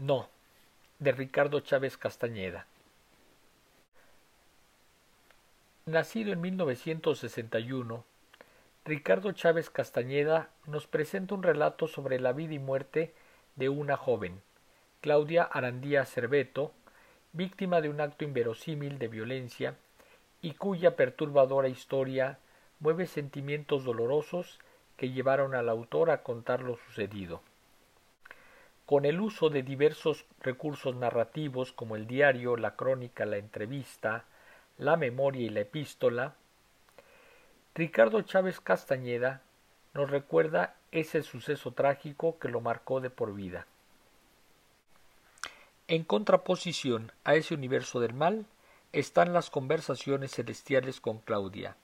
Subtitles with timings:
[0.00, 0.30] No,
[0.98, 2.64] de Ricardo Chávez Castañeda.
[5.84, 8.02] Nacido en 1961,
[8.86, 13.12] Ricardo Chávez Castañeda nos presenta un relato sobre la vida y muerte
[13.56, 14.40] de una joven,
[15.02, 16.72] Claudia Arandía Cerveto,
[17.34, 19.74] víctima de un acto inverosímil de violencia
[20.40, 22.38] y cuya perturbadora historia
[22.78, 24.60] mueve sentimientos dolorosos
[24.96, 27.42] que llevaron al autor a contar lo sucedido.
[28.90, 34.24] Con el uso de diversos recursos narrativos como el diario, la crónica, la entrevista,
[34.78, 36.34] la memoria y la epístola,
[37.72, 39.42] Ricardo Chávez Castañeda
[39.94, 43.68] nos recuerda ese suceso trágico que lo marcó de por vida.
[45.86, 48.44] En contraposición a ese universo del mal
[48.92, 51.76] están las conversaciones celestiales con Claudia,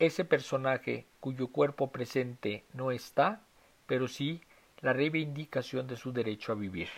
[0.00, 3.40] ese personaje cuyo cuerpo presente no está,
[3.86, 4.42] pero sí
[4.80, 6.88] la reivindicación de su derecho a vivir.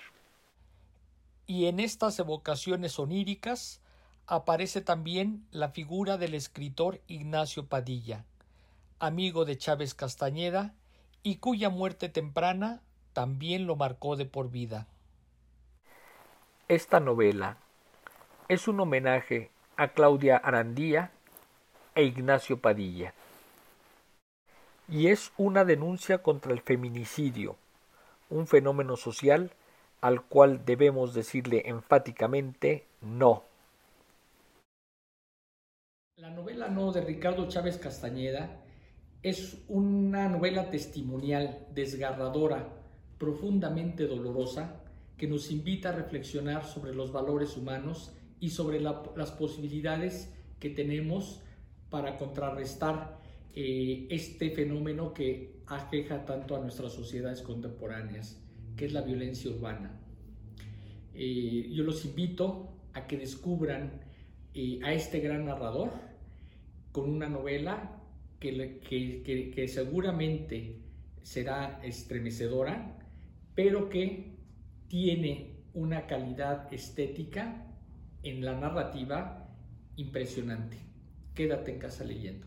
[1.46, 3.80] Y en estas evocaciones oníricas
[4.26, 8.24] aparece también la figura del escritor Ignacio Padilla,
[8.98, 10.74] amigo de Chávez Castañeda,
[11.22, 14.86] y cuya muerte temprana también lo marcó de por vida.
[16.68, 17.56] Esta novela
[18.48, 21.10] es un homenaje a Claudia Arandía
[21.94, 23.12] e Ignacio Padilla.
[24.88, 27.56] Y es una denuncia contra el feminicidio,
[28.30, 29.52] un fenómeno social
[30.00, 33.44] al cual debemos decirle enfáticamente no.
[36.16, 38.62] La novela No de Ricardo Chávez Castañeda
[39.22, 42.68] es una novela testimonial, desgarradora,
[43.18, 44.80] profundamente dolorosa,
[45.18, 51.42] que nos invita a reflexionar sobre los valores humanos y sobre las posibilidades que tenemos
[51.90, 53.18] para contrarrestar
[53.54, 58.40] eh, este fenómeno que aqueja tanto a nuestras sociedades contemporáneas,
[58.76, 60.00] que es la violencia urbana.
[61.14, 64.00] Eh, yo los invito a que descubran
[64.54, 65.92] eh, a este gran narrador
[66.92, 67.96] con una novela
[68.38, 68.80] que,
[69.54, 70.80] que seguramente
[71.22, 72.96] será estremecedora,
[73.54, 74.36] pero que
[74.88, 77.66] tiene una calidad estética
[78.22, 79.48] en la narrativa
[79.96, 80.78] impresionante.
[81.34, 82.46] Quédate en casa leyendo.